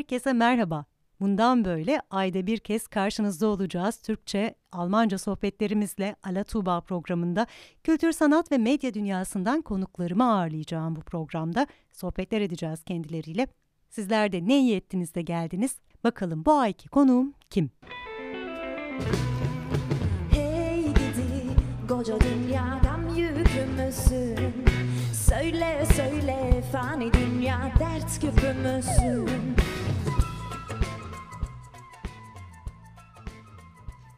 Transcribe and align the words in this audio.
Herkese 0.00 0.32
merhaba. 0.32 0.84
Bundan 1.20 1.64
böyle 1.64 2.02
ayda 2.10 2.46
bir 2.46 2.58
kez 2.58 2.86
karşınızda 2.86 3.46
olacağız. 3.46 3.96
Türkçe, 3.96 4.54
Almanca 4.72 5.18
sohbetlerimizle 5.18 6.16
Ala 6.22 6.44
Tuğba 6.44 6.80
programında 6.80 7.46
kültür, 7.84 8.12
sanat 8.12 8.52
ve 8.52 8.58
medya 8.58 8.94
dünyasından 8.94 9.62
konuklarımı 9.62 10.32
ağırlayacağım 10.32 10.96
bu 10.96 11.00
programda. 11.00 11.66
Sohbetler 11.92 12.40
edeceğiz 12.40 12.84
kendileriyle. 12.84 13.46
Sizler 13.90 14.32
de 14.32 14.46
ne 14.46 14.58
iyi 14.60 14.76
ettiniz 14.76 15.14
de 15.14 15.22
geldiniz. 15.22 15.76
Bakalım 16.04 16.44
bu 16.44 16.52
ayki 16.52 16.88
konuğum 16.88 17.34
kim? 17.50 17.70
Hey 20.30 20.82
gidi 20.82 21.56
koca 21.88 22.18
dünyadan 22.20 23.14
yükümüzsün 23.14 24.54
Söyle 25.28 25.86
söyle 25.96 26.62
fani 26.72 27.12
dünya 27.12 27.72
dert 27.80 28.20
küpümüzsün 28.20 29.30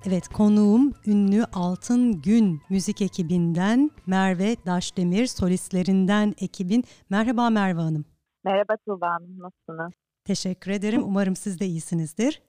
Evet 0.08 0.28
konuğum 0.28 0.92
ünlü 1.06 1.42
Altın 1.54 2.22
Gün 2.22 2.60
müzik 2.70 3.02
ekibinden 3.02 3.90
Merve 4.06 4.56
Daşdemir 4.66 5.26
solistlerinden 5.26 6.34
ekibin. 6.40 6.84
Merhaba 7.10 7.50
Merve 7.50 7.80
Hanım. 7.80 8.04
Merhaba 8.44 8.76
Tuğba 8.86 9.06
Hanım, 9.10 9.38
nasılsınız? 9.38 9.92
Teşekkür 10.24 10.70
ederim. 10.70 11.02
Umarım 11.04 11.36
siz 11.36 11.60
de 11.60 11.64
iyisinizdir. 11.64 12.42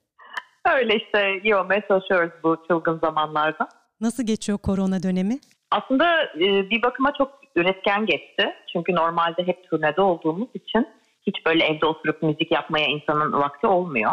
Öyle 0.76 0.96
işte 0.96 1.40
iyi 1.44 1.56
olmaya 1.56 1.88
çalışıyoruz 1.88 2.32
bu 2.42 2.56
çılgın 2.68 2.98
zamanlarda. 2.98 3.68
Nasıl 4.00 4.26
geçiyor 4.26 4.58
korona 4.58 5.02
dönemi? 5.02 5.38
Aslında 5.70 6.22
e, 6.22 6.70
bir 6.70 6.82
bakıma 6.82 7.12
çok 7.18 7.30
üretken 7.56 8.06
geçti. 8.06 8.54
Çünkü 8.72 8.94
normalde 8.94 9.46
hep 9.46 9.70
turnede 9.70 10.00
olduğumuz 10.00 10.48
için 10.54 10.88
hiç 11.26 11.46
böyle 11.46 11.64
evde 11.64 11.86
oturup 11.86 12.22
müzik 12.22 12.52
yapmaya 12.52 12.86
insanın 12.86 13.32
vakti 13.32 13.66
olmuyor. 13.66 14.12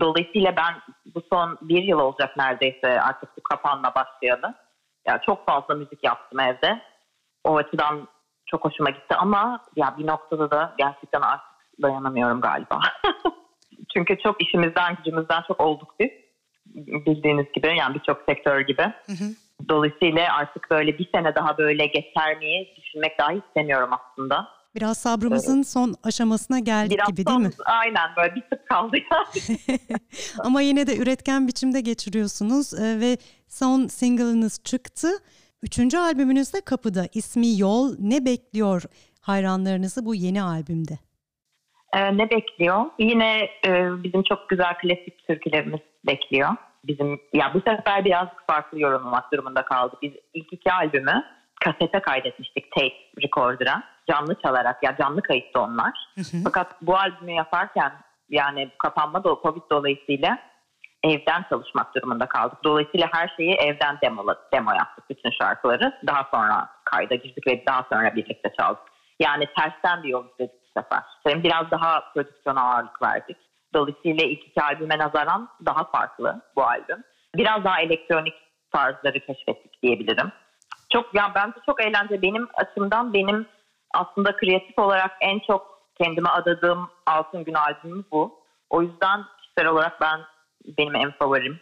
Dolayısıyla 0.00 0.56
ben 0.56 0.74
bu 1.14 1.22
son 1.32 1.58
bir 1.62 1.82
yıl 1.82 1.98
olacak 1.98 2.36
neredeyse 2.36 3.00
artık 3.00 3.36
bu 3.36 3.42
kapanma 3.42 3.94
başlayalı. 3.94 4.54
Ya 5.06 5.20
çok 5.26 5.46
fazla 5.46 5.74
müzik 5.74 6.04
yaptım 6.04 6.40
evde. 6.40 6.80
O 7.44 7.56
açıdan 7.56 8.08
çok 8.46 8.64
hoşuma 8.64 8.90
gitti 8.90 9.14
ama 9.14 9.62
ya 9.76 9.94
bir 9.98 10.06
noktada 10.06 10.50
da 10.50 10.74
gerçekten 10.78 11.20
artık 11.20 11.56
dayanamıyorum 11.82 12.40
galiba. 12.40 12.80
Çünkü 13.94 14.18
çok 14.18 14.42
işimizden 14.42 14.96
gücümüzden 14.96 15.42
çok 15.48 15.60
olduk 15.60 15.94
biz. 16.00 16.10
Bildiğiniz 17.06 17.52
gibi 17.52 17.76
yani 17.78 17.94
birçok 17.94 18.22
sektör 18.28 18.60
gibi. 18.60 18.82
Hı 18.82 19.12
hı. 19.12 19.24
Dolayısıyla 19.68 20.36
artık 20.36 20.70
böyle 20.70 20.98
bir 20.98 21.10
sene 21.14 21.34
daha 21.34 21.58
böyle 21.58 21.86
geçer 21.86 22.38
miyi 22.38 22.74
düşünmek 22.76 23.18
dahi 23.18 23.42
istemiyorum 23.46 23.90
aslında. 23.92 24.48
Biraz 24.76 24.98
sabrımızın 24.98 25.62
son 25.62 25.94
aşamasına 26.02 26.58
geldik 26.58 26.98
Biraz 26.98 27.08
gibi 27.08 27.26
değil 27.26 27.38
mi? 27.38 27.50
Aynen 27.66 28.10
böyle 28.16 28.34
bir 28.34 28.40
tık 28.40 28.66
kaldı 28.68 28.96
yani. 29.10 29.58
Ama 30.38 30.60
yine 30.60 30.86
de 30.86 30.96
üretken 30.96 31.48
biçimde 31.48 31.80
geçiriyorsunuz 31.80 32.74
e, 32.74 33.00
ve 33.00 33.16
son 33.48 33.86
single'ınız 33.86 34.60
çıktı. 34.64 35.08
Üçüncü 35.62 35.98
albümünüz 35.98 36.54
de 36.54 36.60
kapıda. 36.60 37.08
İsmi 37.14 37.58
Yol. 37.58 37.94
Ne 37.98 38.24
bekliyor 38.24 38.82
hayranlarınızı 39.20 40.06
bu 40.06 40.14
yeni 40.14 40.42
albümde? 40.42 40.98
Ee, 41.92 42.16
ne 42.16 42.30
bekliyor? 42.30 42.86
Yine 42.98 43.48
e, 43.66 44.02
bizim 44.02 44.22
çok 44.22 44.48
güzel 44.48 44.78
klasik 44.78 45.26
türkülerimiz 45.26 45.80
bekliyor. 46.06 46.48
Bizim 46.84 47.20
ya 47.32 47.54
bu 47.54 47.60
sefer 47.60 48.04
birazcık 48.04 48.46
farklı 48.46 48.80
yorumlamak 48.80 49.32
durumunda 49.32 49.64
kaldık. 49.64 49.98
Biz 50.02 50.12
ilk 50.34 50.52
iki 50.52 50.72
albümü 50.72 51.24
kasete 51.64 52.00
kaydetmiştik 52.00 52.72
tape 52.72 52.94
recorder'a. 53.22 53.82
Canlı 54.10 54.34
çalarak 54.42 54.82
ya 54.82 54.96
canlı 54.96 55.22
kayıttı 55.22 55.60
onlar. 55.60 55.92
Fakat 56.44 56.82
bu 56.82 56.96
albümü 56.96 57.32
yaparken 57.32 57.92
yani 58.28 58.70
kapanma 58.78 59.24
da 59.24 59.36
Covid 59.42 59.62
dolayısıyla 59.70 60.38
evden 61.04 61.44
çalışmak 61.50 61.94
durumunda 61.94 62.26
kaldık. 62.26 62.58
Dolayısıyla 62.64 63.08
her 63.12 63.32
şeyi 63.36 63.54
evden 63.54 63.98
demo, 64.02 64.24
demo 64.52 64.72
yaptık 64.72 65.04
bütün 65.10 65.30
şarkıları. 65.30 66.00
Daha 66.06 66.28
sonra 66.34 66.68
kayda 66.84 67.14
girdik 67.14 67.46
ve 67.46 67.66
daha 67.66 67.86
sonra 67.92 68.14
birlikte 68.14 68.52
çaldık. 68.58 68.82
Yani 69.20 69.46
tersten 69.58 70.02
bir 70.02 70.08
yol 70.08 70.24
izledik 70.24 70.60
bu 70.62 70.80
sefer. 70.80 71.02
Hem 71.26 71.42
biraz 71.42 71.70
daha 71.70 72.12
prodüksiyona 72.12 72.60
ağırlık 72.60 73.02
verdik. 73.02 73.36
Dolayısıyla 73.74 74.24
ilk 74.24 74.46
iki 74.46 74.62
albüme 74.62 74.98
nazaran 74.98 75.48
daha 75.66 75.84
farklı 75.84 76.42
bu 76.56 76.64
albüm. 76.64 77.04
Biraz 77.34 77.64
daha 77.64 77.80
elektronik 77.80 78.34
tarzları 78.72 79.20
keşfettik 79.20 79.82
diyebilirim. 79.82 80.32
Çok 80.92 81.14
ya 81.14 81.32
bence 81.34 81.56
çok 81.66 81.82
eğlenceli. 81.82 82.22
Benim 82.22 82.48
açımdan 82.54 83.14
benim 83.14 83.46
aslında 83.94 84.36
kreatif 84.36 84.78
olarak 84.78 85.10
en 85.20 85.38
çok 85.46 85.82
kendime 85.98 86.28
adadığım 86.28 86.88
Altın 87.06 87.44
Gün 87.44 87.54
albümü 87.54 88.04
bu. 88.12 88.40
O 88.70 88.82
yüzden 88.82 89.20
kişisel 89.40 89.66
olarak 89.66 90.00
ben 90.00 90.20
benim 90.78 90.94
en 90.96 91.10
favorim. 91.10 91.60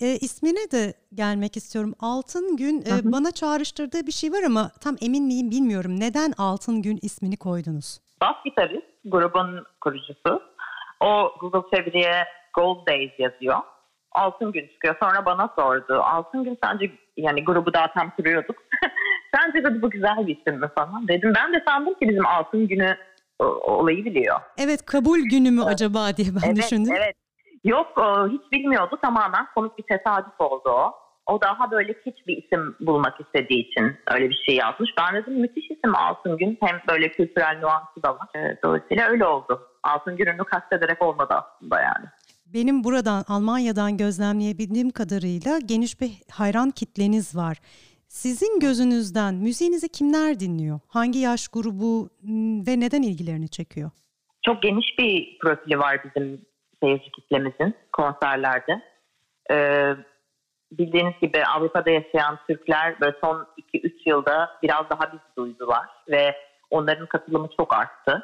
E, 0.00 0.06
ismine 0.06 0.70
de 0.70 0.94
gelmek 1.14 1.56
istiyorum. 1.56 1.94
Altın 2.00 2.56
Gün 2.56 2.82
e, 2.86 2.90
Hı 2.90 2.94
hı. 2.94 3.12
bana 3.12 3.30
çağrıştırdığı 3.30 4.06
bir 4.06 4.12
şey 4.12 4.32
var 4.32 4.42
ama 4.46 4.70
tam 4.80 4.96
emin 5.02 5.24
miyim 5.24 5.50
bilmiyorum. 5.50 6.00
Neden 6.00 6.32
Altın 6.38 6.82
Gün 6.82 6.98
ismini 7.02 7.36
koydunuz? 7.36 7.98
Bas 8.20 8.36
gitarist, 8.44 8.86
grubun 9.04 9.64
kurucusu. 9.80 10.42
O 11.00 11.34
Google 11.40 11.76
çeviriye 11.76 12.24
Gold 12.54 12.86
Days 12.86 13.10
yazıyor. 13.18 13.58
Altın 14.12 14.52
gün 14.52 14.68
çıkıyor. 14.68 14.96
Sonra 15.02 15.26
bana 15.26 15.52
sordu. 15.58 16.00
Altın 16.02 16.44
gün 16.44 16.58
sence 16.64 16.92
yani 17.16 17.44
grubu 17.44 17.74
daha 17.74 17.92
tam 17.92 18.10
kuruyorduk. 18.10 18.56
sence 19.34 19.64
dedi 19.64 19.82
bu 19.82 19.90
güzel 19.90 20.26
bir 20.26 20.38
isim 20.38 20.60
mi 20.60 20.68
falan. 20.78 21.08
Dedim 21.08 21.32
ben 21.36 21.52
de 21.52 21.62
sandım 21.66 21.94
ki 21.94 22.08
bizim 22.08 22.26
altın 22.26 22.68
günü 22.68 22.96
o- 23.38 23.44
olayı 23.44 24.04
biliyor. 24.04 24.40
Evet 24.58 24.86
kabul 24.86 25.18
günü 25.18 25.50
mü 25.50 25.62
acaba 25.62 26.16
diye 26.16 26.28
ben 26.28 26.46
evet, 26.48 26.56
düşündüm. 26.56 26.94
evet. 26.96 27.14
Yok 27.64 27.86
hiç 28.32 28.52
bilmiyordu 28.52 28.98
tamamen 29.02 29.46
komik 29.54 29.78
bir 29.78 29.82
tesadüf 29.82 30.40
oldu 30.40 30.70
o. 30.70 30.94
O 31.26 31.40
daha 31.40 31.70
böyle 31.70 31.94
hiç 32.06 32.26
bir 32.26 32.36
isim 32.44 32.76
bulmak 32.80 33.20
istediği 33.20 33.70
için 33.70 33.96
öyle 34.06 34.28
bir 34.30 34.42
şey 34.46 34.56
yazmış. 34.56 34.90
Ben 34.98 35.14
dedim 35.14 35.40
müthiş 35.40 35.70
isim 35.70 35.96
Altın 35.96 36.36
Gün. 36.36 36.58
Hem 36.62 36.80
böyle 36.88 37.08
kültürel 37.08 37.58
nuansı 37.60 38.02
da 38.02 38.14
var. 38.14 38.28
Ee, 38.36 38.56
Dolayısıyla 38.64 39.08
öyle 39.08 39.26
oldu. 39.26 39.68
Altın 39.82 40.16
Günü'nü 40.16 40.44
kastederek 40.44 41.02
olmadı 41.02 41.34
aslında 41.34 41.80
yani. 41.80 42.06
Benim 42.54 42.84
buradan 42.84 43.24
Almanya'dan 43.28 43.96
gözlemleyebildiğim 43.96 44.90
kadarıyla 44.90 45.58
geniş 45.58 46.00
bir 46.00 46.10
hayran 46.32 46.70
kitleniz 46.70 47.36
var. 47.36 47.56
Sizin 48.08 48.60
gözünüzden 48.60 49.34
müziğinizi 49.34 49.88
kimler 49.88 50.40
dinliyor? 50.40 50.80
Hangi 50.88 51.18
yaş 51.18 51.48
grubu 51.48 52.10
ve 52.66 52.80
neden 52.80 53.02
ilgilerini 53.02 53.48
çekiyor? 53.48 53.90
Çok 54.46 54.62
geniş 54.62 54.98
bir 54.98 55.38
profili 55.38 55.78
var 55.78 56.00
bizim 56.04 56.40
seyirci 56.82 57.10
kitlemizin 57.10 57.74
konserlerde. 57.92 58.82
Ee, 59.50 59.94
bildiğiniz 60.72 61.14
gibi 61.22 61.44
Avrupa'da 61.44 61.90
yaşayan 61.90 62.38
Türkler 62.46 63.00
böyle 63.00 63.16
son 63.24 63.46
2-3 63.74 63.92
yılda 64.06 64.50
biraz 64.62 64.90
daha 64.90 65.12
bizi 65.12 65.36
duydular 65.38 65.86
ve 66.08 66.34
onların 66.70 67.06
katılımı 67.06 67.48
çok 67.56 67.74
arttı. 67.74 68.22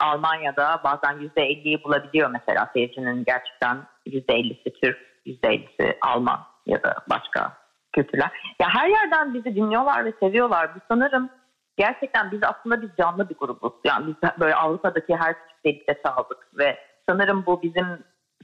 Almanya'da 0.00 0.80
bazen 0.84 1.30
%50'yi 1.36 1.84
bulabiliyor 1.84 2.30
mesela 2.30 2.70
seyircinin 2.72 3.24
gerçekten 3.24 3.76
%50'si 4.06 4.72
Türk, 4.80 4.98
%50'si 5.26 5.96
Alman 6.00 6.40
ya 6.66 6.82
da 6.82 6.94
başka 7.10 7.52
kültürler. 7.92 8.30
Ya 8.60 8.68
her 8.68 8.88
yerden 8.88 9.34
bizi 9.34 9.54
dinliyorlar 9.54 10.04
ve 10.04 10.12
seviyorlar. 10.20 10.74
Bu 10.74 10.78
sanırım 10.88 11.30
gerçekten 11.76 12.32
biz 12.32 12.40
aslında 12.42 12.82
biz 12.82 12.90
canlı 12.98 13.28
bir 13.28 13.34
grubuz. 13.34 13.72
Yani 13.84 14.06
biz 14.06 14.30
böyle 14.40 14.54
Avrupa'daki 14.54 15.16
her 15.16 15.34
küçük 15.34 15.64
delikte 15.64 16.00
çaldık 16.06 16.58
ve 16.58 16.78
sanırım 17.08 17.46
bu 17.46 17.62
bizim 17.62 17.86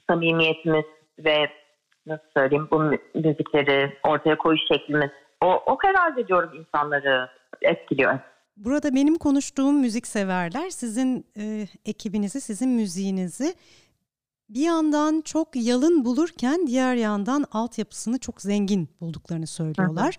samimiyetimiz 0.08 0.84
ve 1.18 1.50
nasıl 2.06 2.24
söyleyeyim 2.36 2.68
bu 2.70 2.80
mü- 2.80 2.98
müzikleri 3.14 3.98
ortaya 4.02 4.38
koyuş 4.38 4.60
şeklimiz 4.72 5.10
o, 5.40 5.46
o 5.46 5.78
herhalde 5.82 6.28
diyorum 6.28 6.50
insanları 6.54 7.28
etkiliyor. 7.62 8.18
Burada 8.56 8.94
benim 8.94 9.18
konuştuğum 9.18 9.72
müzikseverler 9.72 10.70
sizin 10.70 11.26
e, 11.36 11.68
ekibinizi, 11.84 12.40
sizin 12.40 12.68
müziğinizi 12.68 13.54
bir 14.48 14.60
yandan 14.60 15.20
çok 15.20 15.56
yalın 15.56 16.04
bulurken 16.04 16.66
diğer 16.66 16.94
yandan 16.94 17.44
altyapısını 17.52 18.18
çok 18.18 18.42
zengin 18.42 18.88
bulduklarını 19.00 19.46
söylüyorlar. 19.46 20.16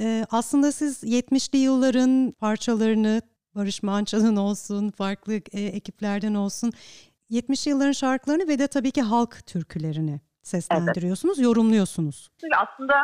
E, 0.00 0.26
aslında 0.30 0.72
siz 0.72 1.02
70'li 1.02 1.58
yılların 1.58 2.32
parçalarını 2.38 3.22
Barış 3.54 3.82
Manço'nun 3.82 4.36
olsun, 4.36 4.90
farklı 4.90 5.32
e, 5.34 5.60
ekiplerden 5.60 6.34
olsun 6.34 6.72
70'li 7.30 7.70
yılların 7.70 7.92
şarkılarını 7.92 8.48
ve 8.48 8.58
de 8.58 8.66
tabii 8.66 8.90
ki 8.90 9.02
halk 9.02 9.46
türkülerini 9.46 10.20
seslendiriyorsunuz, 10.42 11.38
yorumluyorsunuz. 11.38 12.28
Çünkü 12.40 12.56
aslında 12.56 12.94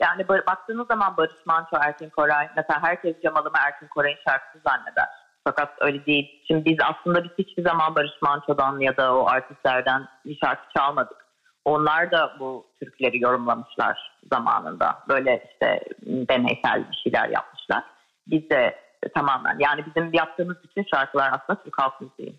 yani 0.00 0.28
baktığınız 0.28 0.86
zaman 0.86 1.16
Barış 1.16 1.46
Manço, 1.46 1.76
Erkin 1.80 2.10
Koray 2.10 2.48
mesela 2.56 2.82
herkes 2.82 3.22
Cemal'ımı 3.22 3.56
Erkin 3.66 3.86
Koray'ın 3.86 4.18
şarkısı 4.28 4.62
zanneder. 4.66 5.08
Fakat 5.44 5.68
öyle 5.80 6.06
değil. 6.06 6.42
Şimdi 6.48 6.64
biz 6.64 6.78
aslında 6.84 7.24
biz 7.24 7.30
hiçbir 7.38 7.62
zaman 7.62 7.94
Barış 7.94 8.22
Manço'dan 8.22 8.78
ya 8.78 8.96
da 8.96 9.14
o 9.14 9.26
artistlerden 9.26 10.08
bir 10.26 10.38
şarkı 10.44 10.72
çalmadık. 10.78 11.26
Onlar 11.64 12.10
da 12.10 12.36
bu 12.40 12.66
türküleri 12.80 13.22
yorumlamışlar 13.22 14.12
zamanında. 14.32 14.98
Böyle 15.08 15.48
işte 15.52 15.80
deneysel 16.06 16.90
bir 16.90 16.96
şeyler 16.96 17.28
yapmışlar. 17.28 17.84
Biz 18.26 18.50
de 18.50 18.78
tamamen 19.14 19.56
yani 19.58 19.84
bizim 19.86 20.12
yaptığımız 20.12 20.56
bütün 20.62 20.86
şarkılar 20.94 21.30
aslında 21.32 21.62
Türk 21.62 21.82
halk 21.82 22.00
müziği. 22.00 22.34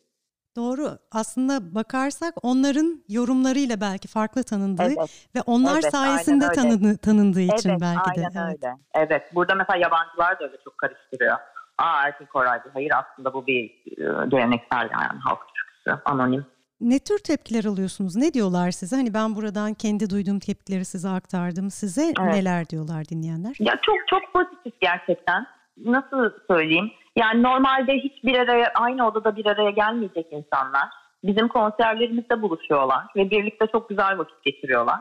Doğru. 0.56 0.98
Aslında 1.12 1.76
bakarsak 1.76 2.34
onların 2.44 3.04
yorumlarıyla 3.10 3.82
belki 3.82 4.08
farklı 4.08 4.44
tanındığı 4.44 4.84
Evet. 4.84 5.28
ve 5.36 5.42
onlar 5.46 5.74
Evet, 5.74 5.92
sayesinde 5.92 6.52
tanını, 6.52 6.98
tanındığı 6.98 7.42
için 7.42 7.70
evet, 7.70 7.82
belki 7.82 8.22
de. 8.22 8.28
aynen 8.28 8.48
Evet. 8.48 8.58
öyle. 8.64 8.76
Evet, 8.94 9.36
burada 9.36 9.56
mesela 9.56 9.78
yabancılar 9.78 10.40
da 10.40 10.44
öyle 10.44 10.58
çok 10.64 10.78
karıştırıyor. 10.78 11.38
Aa 11.78 12.04
erkek 12.08 12.30
koraycı. 12.30 12.70
Hayır 12.74 12.92
aslında 12.96 13.34
bu 13.34 13.48
bir 13.48 13.64
e, 13.66 14.28
geleneksel 14.30 14.90
yani 14.92 15.20
halk 15.20 15.40
türküsü, 15.56 16.02
anonim. 16.06 16.46
Ne 16.82 17.00
tür 17.00 17.18
tepkiler 17.18 17.66
alıyorsunuz? 17.66 18.16
Ne 18.16 18.34
diyorlar 18.34 18.72
size? 18.72 18.96
Hani 18.96 19.14
ben 19.14 19.36
buradan 19.36 19.74
kendi 19.74 20.10
duyduğum 20.10 20.40
tepkileri 20.40 20.86
size 20.86 21.10
aktardım. 21.10 21.72
Size 21.72 22.14
neler 22.20 22.70
diyorlar 22.70 23.06
dinleyenler? 23.10 23.56
Ya 23.60 23.74
çok 23.82 23.96
çok 24.08 24.34
pozitif 24.34 24.82
gerçekten. 24.82 25.46
Nasıl 25.78 26.30
söyleyeyim? 26.48 26.92
Yani 27.16 27.44
normalde 27.44 27.94
hiç 27.94 28.24
bir 28.24 28.40
araya 28.40 28.72
aynı 28.76 29.08
odada 29.08 29.36
bir 29.36 29.46
araya 29.46 29.70
gelmeyecek 29.70 30.28
insanlar 30.32 30.90
bizim 31.24 31.48
konserlerimizde 31.48 32.42
buluşuyorlar 32.42 33.04
ve 33.16 33.32
birlikte 33.32 33.68
çok 33.68 33.90
güzel 33.90 34.18
vakit 34.18 34.44
geçiriyorlar. 34.44 35.00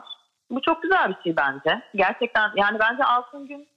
Bu 0.49 0.61
çok 0.61 0.83
güzel 0.83 1.09
bir 1.09 1.23
şey 1.23 1.35
bence. 1.35 1.81
Gerçekten 1.95 2.51
yani 2.55 2.79
bence 2.79 3.03
Altın 3.03 3.47
Gün 3.47 3.67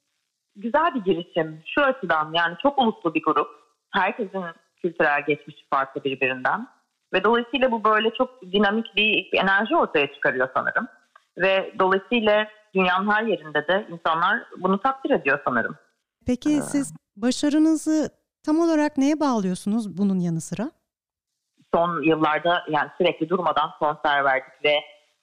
güzel 0.57 0.95
bir 0.95 1.01
girişim. 1.01 1.63
Şu 1.67 1.83
açıdan 1.83 2.33
yani 2.33 2.57
çok 2.63 2.79
uluslu 2.79 3.15
bir 3.15 3.23
grup. 3.23 3.49
Herkesin 3.91 4.45
kültürel 4.83 5.25
geçmişi 5.27 5.69
farklı 5.71 6.05
birbirinden. 6.05 6.69
Ve 7.13 7.25
dolayısıyla 7.25 7.71
bu 7.71 7.85
böyle 7.85 8.11
çok 8.11 8.43
dinamik 8.53 8.97
bir 8.97 9.29
enerji 9.33 9.77
ortaya 9.77 10.13
çıkarıyor 10.13 10.49
sanırım. 10.55 10.89
Ve 11.39 11.75
dolayısıyla 11.79 12.47
dünyanın 12.75 13.11
her 13.11 13.23
yerinde 13.23 13.69
de 13.69 13.87
insanlar 13.91 14.43
bunu 14.59 14.81
takdir 14.81 15.11
ediyor 15.11 15.41
sanırım. 15.45 15.77
Peki 16.27 16.51
siz 16.51 16.95
başarınızı 17.17 18.11
tam 18.45 18.61
olarak 18.61 18.99
neye 18.99 19.21
bağlıyorsunuz 19.21 19.99
bunun 19.99 20.19
yanı 20.21 20.41
sıra? 20.41 20.71
Son 21.75 22.03
yıllarda 22.03 22.63
yani 22.71 22.91
sürekli 22.99 23.29
durmadan 23.29 23.71
konser 23.79 24.25
verdik 24.25 24.65
ve 24.65 24.75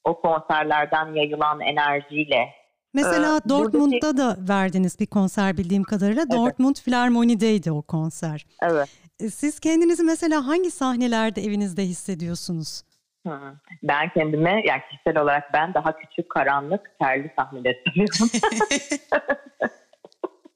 o 0.04 0.22
konserlerden 0.22 1.14
yayılan 1.16 1.62
enerjiyle 1.62 2.62
Mesela 2.94 3.38
Ee, 3.46 3.50
Dortmund'da 3.50 4.18
da 4.18 4.38
verdiniz 4.50 5.00
bir 5.00 5.08
konser 5.08 5.58
bildiğim 5.58 5.84
kadarıyla. 5.84 6.32
Dortmund 6.32 6.76
Filarmoni'deydi 6.76 7.72
o 7.72 7.82
konser. 7.82 8.46
evet 8.62 8.90
E, 9.20 9.30
Siz 9.30 9.60
kendinizi 9.60 10.04
mesela 10.04 10.48
hangi 10.48 10.72
sahnelerde 10.72 11.42
evinizde 11.42 11.84
hissediyorsunuz? 11.84 12.84
Hı. 13.28 13.40
Ben 13.84 14.10
kendime 14.14 14.64
yani 14.66 14.82
kişisel 14.92 15.22
olarak 15.22 15.54
ben 15.54 15.74
daha 15.74 15.98
küçük, 15.98 16.30
karanlık, 16.30 16.92
terli 17.00 17.34
sahneleri 17.36 17.84
seviyorum. 17.88 18.30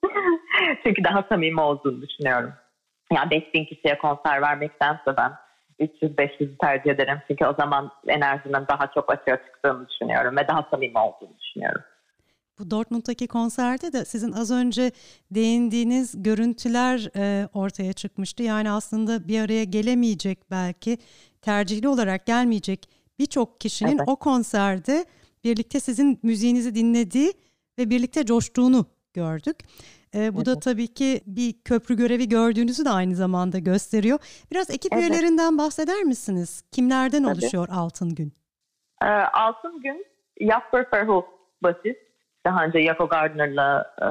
Çünkü 0.84 1.04
daha 1.04 1.24
samimi 1.30 1.62
olduğunu 1.62 2.02
düşünüyorum. 2.02 2.54
Yani 3.14 3.32
5000 3.32 3.66
kişiye 3.66 3.98
konser 3.98 4.42
vermektense 4.42 5.18
ben 5.18 5.32
300-500'ü 5.80 6.58
tercih 6.58 6.92
ederim. 6.92 7.18
Çünkü 7.28 7.46
o 7.46 7.54
zaman 7.54 7.92
enerjinin 8.08 8.68
daha 8.68 8.92
çok 8.94 9.12
açığa 9.14 9.38
çıktığını 9.46 9.90
düşünüyorum 9.90 10.38
ve 10.38 10.48
daha 10.48 10.68
samimi 10.72 10.98
olduğunu 10.98 11.38
düşünüyorum. 11.40 11.82
Bu 12.60 12.72
Dortmund'daki 12.72 13.28
konserde 13.28 13.94
de 13.94 14.06
sizin 14.06 14.32
az 14.32 14.52
önce 14.52 14.92
değindiğiniz 15.32 16.24
görüntüler 16.24 17.10
e, 17.16 17.48
ortaya 17.54 17.94
çıkmıştı. 17.94 18.44
Yani 18.44 18.72
aslında 18.72 19.28
bir 19.28 19.42
araya 19.42 19.64
gelemeyecek 19.64 20.52
belki 20.52 20.98
tercihli 21.42 21.88
olarak 21.88 22.26
gelmeyecek 22.26 22.90
birçok 23.20 23.62
kişinin 23.62 23.98
Evet. 23.98 24.08
o 24.08 24.16
konserde 24.16 25.06
birlikte 25.44 25.80
sizin 25.80 26.20
müziğinizi 26.24 26.76
dinlediği 26.76 27.34
ve 27.78 27.90
birlikte 27.90 28.26
coştuğunu 28.26 28.86
gördük. 29.16 29.58
E, 30.16 30.36
bu 30.36 30.46
da 30.46 30.52
Evet. 30.52 30.62
tabii 30.64 30.94
ki 30.94 31.22
bir 31.26 31.54
köprü 31.66 31.96
görevi 31.98 32.30
gördüğünüzü 32.30 32.86
de 32.86 32.90
aynı 32.90 33.16
zamanda 33.16 33.60
gösteriyor. 33.60 34.20
Biraz 34.52 34.70
ekip 34.70 34.94
Evet. 34.94 35.04
üyelerinden 35.04 35.58
bahseder 35.58 36.04
misiniz? 36.04 36.64
Kimlerden 36.72 37.24
Tabii. 37.24 37.34
oluşuyor 37.34 37.68
Altın 37.72 38.16
Gün? 38.16 38.34
Ee, 39.04 39.06
Altın 39.34 39.82
Gün, 39.82 40.06
Jasper 40.42 40.86
Verhoef 40.94 41.26
basist. 41.64 42.06
Daha 42.46 42.66
önce 42.66 42.80
Yako 42.80 43.08
Gardner'la 43.10 43.94
e, 44.02 44.08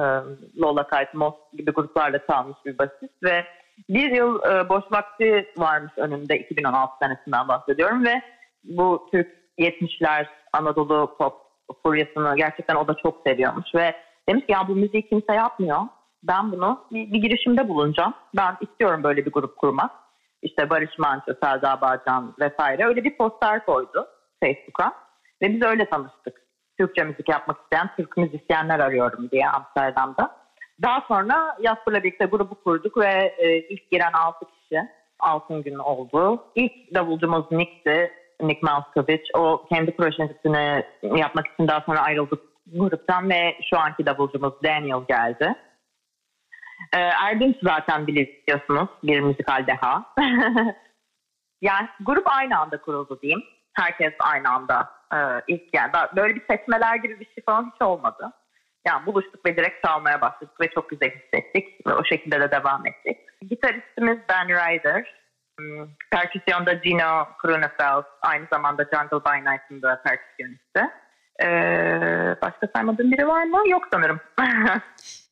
Lola 0.61 0.83
Kite, 0.83 1.09
Moss 1.13 1.35
gibi 1.57 1.71
gruplarla 1.71 2.19
çalmış 2.27 2.57
bir 2.65 2.77
basist 2.77 3.23
ve 3.23 3.43
bir 3.89 4.11
yıl 4.11 4.39
e, 4.43 4.69
boş 4.69 4.83
vakti 4.91 5.45
varmış 5.57 5.93
önünde 5.97 6.39
2016 6.39 6.93
senesinden 7.01 7.47
bahsediyorum 7.47 8.05
ve 8.05 8.21
bu 8.63 9.07
Türk 9.11 9.27
70'ler 9.59 10.25
Anadolu 10.53 11.15
pop 11.17 11.33
furyasını 11.83 12.35
gerçekten 12.37 12.75
o 12.75 12.87
da 12.87 12.93
çok 13.03 13.21
seviyormuş 13.27 13.75
ve 13.75 13.95
demiş 14.29 14.45
ki 14.45 14.51
ya 14.51 14.67
bu 14.67 14.75
müziği 14.75 15.09
kimse 15.09 15.33
yapmıyor. 15.33 15.81
Ben 16.23 16.51
bunu 16.51 16.85
bir, 16.91 17.13
bir 17.13 17.21
girişimde 17.21 17.69
bulunacağım. 17.69 18.13
Ben 18.37 18.57
istiyorum 18.61 19.03
böyle 19.03 19.25
bir 19.25 19.31
grup 19.31 19.57
kurmak. 19.57 19.91
İşte 20.41 20.69
Barış 20.69 20.99
Manço, 20.99 21.33
Selda 21.43 21.81
Bağcan 21.81 22.35
vesaire 22.39 22.85
öyle 22.85 23.03
bir 23.03 23.17
poster 23.17 23.65
koydu 23.65 24.07
Facebook'a 24.43 24.93
ve 25.41 25.53
biz 25.53 25.61
öyle 25.61 25.89
tanıştık. 25.89 26.41
Türkçe 26.79 27.03
müzik 27.03 27.29
yapmak 27.29 27.57
isteyen 27.61 27.89
Türk 27.97 28.17
müzisyenler 28.17 28.79
arıyorum 28.79 29.29
diye 29.31 29.49
Amsterdam'da. 29.49 30.35
Daha 30.81 31.01
sonra 31.07 31.57
Jasper'la 31.63 32.03
birlikte 32.03 32.25
grubu 32.25 32.63
kurduk 32.63 32.97
ve 32.97 33.35
e, 33.37 33.57
ilk 33.57 33.91
giren 33.91 34.11
6 34.13 34.45
kişi 34.45 34.81
Altın 35.19 35.63
Gün 35.63 35.75
oldu. 35.75 36.43
İlk 36.55 36.93
davulcumuz 36.93 37.51
Nick'ti, 37.51 38.11
Nick 38.41 38.59
Malkovich. 38.61 39.29
O 39.33 39.65
kendi 39.69 39.95
projesini 39.95 40.83
yapmak 41.03 41.47
için 41.47 41.67
daha 41.67 41.81
sonra 41.81 41.99
ayrıldık 41.99 42.54
gruptan 42.73 43.29
ve 43.29 43.57
şu 43.69 43.79
anki 43.79 44.05
davulcumuz 44.05 44.53
Daniel 44.63 45.05
geldi. 45.07 45.55
Ee, 46.93 46.97
Erdinç 46.97 47.55
zaten 47.63 48.07
biliyorsunuz 48.07 48.89
bir 49.03 49.19
müzikal 49.19 49.67
deha. 49.67 50.13
yani 51.61 51.89
grup 52.01 52.27
aynı 52.27 52.59
anda 52.59 52.81
kuruldu 52.81 53.21
diyeyim. 53.21 53.43
Herkes 53.73 54.13
aynı 54.19 54.49
anda 54.49 54.89
e, 55.13 55.17
ilk 55.47 55.73
yani 55.73 55.91
böyle 56.15 56.35
bir 56.35 56.45
seçmeler 56.47 56.95
gibi 56.95 57.19
bir 57.19 57.25
şey 57.25 57.43
falan 57.43 57.71
hiç 57.75 57.81
olmadı. 57.81 58.31
Yani 58.87 59.05
buluştuk 59.05 59.45
ve 59.45 59.57
direkt 59.57 59.85
çalmaya 59.85 60.21
başladık 60.21 60.61
ve 60.61 60.69
çok 60.69 60.89
güzel 60.89 61.09
hissettik 61.09 61.87
ve 61.87 61.93
o 61.93 62.03
şekilde 62.05 62.39
de 62.39 62.51
devam 62.51 62.87
ettik. 62.87 63.17
Gitaristimiz 63.49 64.17
Ben 64.29 64.47
Ryder, 64.47 65.15
hmm, 65.59 65.87
perküsyonda 66.11 66.73
Gino 66.73 67.27
Krunefeld, 67.37 68.03
aynı 68.21 68.47
zamanda 68.53 68.83
Jungle 68.83 69.25
by 69.25 69.51
Night'ın 69.51 69.81
da 69.81 70.01
perküsyonisti. 70.05 71.04
Ee, 71.43 72.35
başka 72.41 72.67
saymadığım 72.75 73.11
biri 73.11 73.27
var 73.27 73.43
mı? 73.43 73.69
Yok 73.69 73.83
sanırım. 73.93 74.19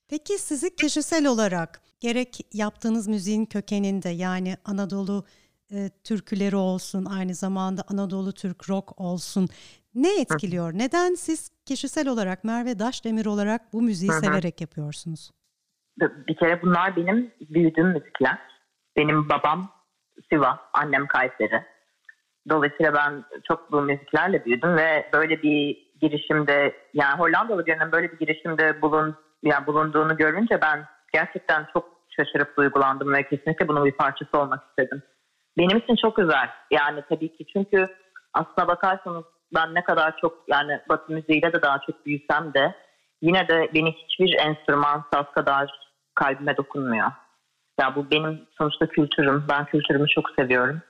Peki 0.09 0.37
sizi 0.37 0.75
kişisel 0.75 1.27
olarak 1.27 1.81
gerek 1.99 2.39
yaptığınız 2.53 3.07
müziğin 3.07 3.45
kökeninde 3.45 4.09
yani 4.09 4.55
Anadolu 4.65 5.25
e, 5.71 5.89
türküleri 6.03 6.55
olsun 6.55 7.05
aynı 7.05 7.33
zamanda 7.33 7.83
Anadolu 7.87 8.33
Türk 8.33 8.69
rock 8.69 9.01
olsun 9.01 9.47
ne 9.95 10.21
etkiliyor? 10.21 10.73
Neden 10.73 11.13
siz 11.13 11.51
kişisel 11.65 12.07
olarak 12.07 12.43
Merve 12.43 12.79
Daşdemir 12.79 13.25
olarak 13.25 13.73
bu 13.73 13.81
müziği 13.81 14.11
Hı 14.11 14.15
hı. 14.15 14.19
severek 14.19 14.61
yapıyorsunuz? 14.61 15.31
bir 15.99 16.35
kere 16.35 16.61
bunlar 16.61 16.95
benim 16.95 17.31
büyüdüğüm 17.41 17.87
müzikler. 17.87 18.37
Benim 18.97 19.29
babam 19.29 19.71
Sivas, 20.29 20.59
annem 20.73 21.07
Kayseri. 21.07 21.63
Dolayısıyla 22.49 22.93
ben 22.93 23.23
çok 23.47 23.71
bu 23.71 23.81
müziklerle 23.81 24.45
büyüdüm 24.45 24.77
ve 24.77 25.09
böyle 25.13 25.41
bir 25.43 25.91
girişimde 26.03 26.75
yani 26.93 27.19
Hollandalı 27.19 27.65
birinin 27.65 27.91
böyle 27.91 28.11
bir 28.11 28.19
girişimde 28.19 28.81
bulun, 28.81 29.15
yani 29.43 29.67
bulunduğunu 29.67 30.17
görünce 30.17 30.61
ben 30.61 30.85
gerçekten 31.13 31.67
çok 31.73 31.89
şaşırıp 32.09 32.57
duygulandım 32.57 33.13
ve 33.13 33.23
kesinlikle 33.23 33.67
bunun 33.67 33.85
bir 33.85 33.91
parçası 33.91 34.37
olmak 34.37 34.63
istedim. 34.69 35.03
Benim 35.57 35.77
için 35.77 35.95
çok 35.95 36.15
güzel. 36.15 36.49
Yani 36.71 37.03
tabii 37.09 37.37
ki 37.37 37.45
çünkü 37.53 37.87
aslına 38.33 38.67
bakarsanız 38.67 39.23
ben 39.55 39.75
ne 39.75 39.83
kadar 39.83 40.17
çok 40.17 40.43
yani 40.47 40.79
batı 40.89 41.13
müziğiyle 41.13 41.53
de 41.53 41.61
daha 41.61 41.79
çok 41.79 42.05
büyüsem 42.05 42.53
de 42.53 42.75
yine 43.21 43.47
de 43.47 43.69
beni 43.73 43.91
hiçbir 43.91 44.33
enstrüman 44.39 45.03
saz 45.13 45.25
kadar 45.31 45.71
kalbime 46.15 46.57
dokunmuyor. 46.57 47.11
Ya 47.79 47.95
bu 47.95 48.11
benim 48.11 48.41
sonuçta 48.57 48.87
kültürüm. 48.87 49.45
Ben 49.49 49.65
kültürümü 49.65 50.07
çok 50.07 50.29
seviyorum. 50.39 50.81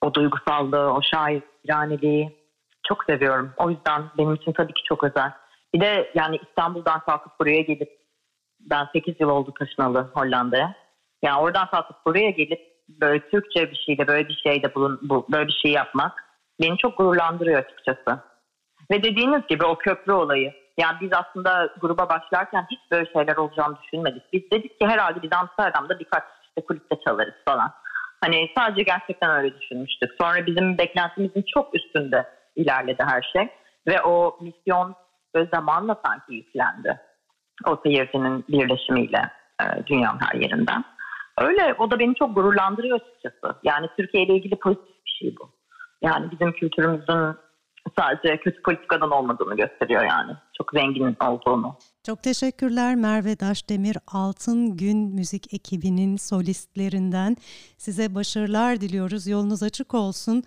O 0.00 0.14
duygusallığı, 0.14 0.92
o 0.92 1.00
şairaneliği 1.02 2.41
çok 2.88 3.04
seviyorum. 3.04 3.52
O 3.56 3.70
yüzden 3.70 4.02
benim 4.18 4.34
için 4.34 4.52
tabii 4.52 4.72
ki 4.72 4.82
çok 4.88 5.04
özel. 5.04 5.32
Bir 5.74 5.80
de 5.80 6.12
yani 6.14 6.40
İstanbul'dan 6.48 7.00
kalkıp 7.00 7.40
buraya 7.40 7.60
gelip 7.60 8.02
ben 8.60 8.88
8 8.92 9.20
yıl 9.20 9.28
oldu 9.28 9.52
taşınalı 9.58 10.10
Hollanda'ya. 10.14 10.74
Yani 11.22 11.40
oradan 11.40 11.70
kalkıp 11.70 11.96
buraya 12.06 12.30
gelip 12.30 12.60
böyle 12.88 13.28
Türkçe 13.28 13.70
bir 13.70 13.82
şeyde 13.86 14.06
böyle 14.06 14.28
bir 14.28 14.40
şeyde 14.42 14.74
bulun, 14.74 14.98
bu, 15.02 15.26
böyle 15.32 15.46
bir 15.46 15.58
şey 15.62 15.72
yapmak 15.72 16.24
beni 16.60 16.78
çok 16.78 16.98
gururlandırıyor 16.98 17.64
açıkçası. 17.64 18.20
Ve 18.90 19.02
dediğiniz 19.02 19.46
gibi 19.48 19.64
o 19.64 19.78
köprü 19.78 20.12
olayı. 20.12 20.52
Yani 20.78 20.96
biz 21.00 21.10
aslında 21.12 21.74
gruba 21.80 22.08
başlarken 22.08 22.66
hiç 22.70 22.80
böyle 22.90 23.12
şeyler 23.12 23.36
olacağını 23.36 23.76
düşünmedik. 23.82 24.22
Biz 24.32 24.50
dedik 24.50 24.80
ki 24.80 24.86
herhalde 24.86 25.22
biz 25.22 25.30
Amsterdam'da 25.32 25.98
birkaç 25.98 26.22
işte 26.48 26.66
kulüpte 26.66 26.96
çalarız 27.04 27.34
falan. 27.44 27.72
Hani 28.20 28.50
sadece 28.56 28.82
gerçekten 28.82 29.30
öyle 29.30 29.60
düşünmüştük. 29.60 30.10
Sonra 30.20 30.46
bizim 30.46 30.78
beklentimizin 30.78 31.44
çok 31.54 31.74
üstünde 31.74 32.26
ilerledi 32.56 33.02
her 33.06 33.22
şey. 33.32 33.48
Ve 33.86 34.02
o 34.02 34.38
misyon 34.40 34.94
böyle 35.34 35.50
zamanla 35.54 36.00
sanki 36.06 36.34
yüklendi. 36.34 37.00
O 37.66 37.80
seyircinin 37.82 38.44
birleşimiyle 38.48 39.30
e, 39.60 39.86
dünyanın 39.86 40.18
her 40.20 40.40
yerinden. 40.40 40.84
Öyle 41.38 41.74
o 41.78 41.90
da 41.90 41.98
beni 41.98 42.14
çok 42.14 42.34
gururlandırıyor 42.34 43.00
açıkçası. 43.00 43.56
Yani 43.62 43.88
Türkiye 43.96 44.24
ile 44.24 44.34
ilgili 44.34 44.56
pozitif 44.56 45.06
bir 45.06 45.10
şey 45.10 45.34
bu. 45.40 45.50
Yani 46.02 46.30
bizim 46.30 46.52
kültürümüzün 46.52 47.36
sadece 47.98 48.36
kötü 48.36 48.62
politikadan 48.62 49.10
olmadığını 49.10 49.56
gösteriyor 49.56 50.02
yani. 50.02 50.32
Çok 50.58 50.70
zengin 50.72 51.16
olduğunu. 51.20 51.76
Çok 52.06 52.22
teşekkürler 52.22 52.94
Merve 52.94 53.40
Daşdemir 53.40 53.96
Altın 54.12 54.76
Gün 54.76 55.14
Müzik 55.14 55.54
ekibinin 55.54 56.16
solistlerinden. 56.16 57.36
Size 57.78 58.14
başarılar 58.14 58.80
diliyoruz. 58.80 59.26
Yolunuz 59.26 59.62
açık 59.62 59.94
olsun. 59.94 60.42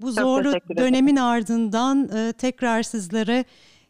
Bu 0.00 0.12
zorlu 0.12 0.52
dönemin 0.76 1.16
ardından 1.16 2.08
e, 2.16 2.32
tekrar 2.32 2.82
sizlere 2.82 3.44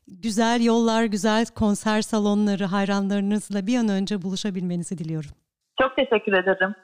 güzel 0.09 0.65
yollar, 0.65 1.05
güzel 1.05 1.47
konser 1.47 2.03
salonları 2.03 2.65
hayranlarınızla 2.65 3.67
bir 3.67 3.79
an 3.79 3.89
önce 3.89 4.23
buluşabilmenizi 4.23 4.99
diliyorum. 4.99 5.31
Çok 5.83 5.97
teşekkür 5.97 6.33
ederim. 6.33 6.75